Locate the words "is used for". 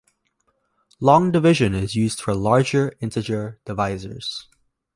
1.75-2.33